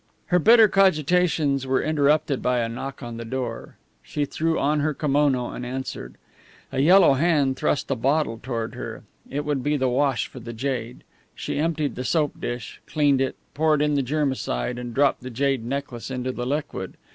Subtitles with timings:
[0.29, 3.77] Her bitter cogitations were interrupted by a knock on the door.
[4.01, 6.15] She threw on her kimono and answered.
[6.71, 9.03] A yellow hand thrust a bottle toward her.
[9.29, 11.03] It would be the wash for the jade.
[11.35, 15.63] She emptied the soap dish, cleaned it, poured in the germicide, and dropped the jade
[15.63, 16.95] necklace into the liquid.